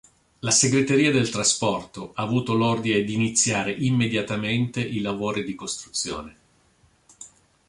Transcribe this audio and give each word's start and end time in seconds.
La 0.39 0.49
segreteria 0.51 1.11
del 1.11 1.29
trasporto 1.29 2.09
ha 2.15 2.23
avuto 2.23 2.55
l'ordine 2.55 3.03
di 3.03 3.13
iniziare 3.13 3.71
immediatamente 3.71 4.79
i 4.79 4.99
lavori 4.99 5.43
di 5.43 5.53
costruzione. 5.53 6.37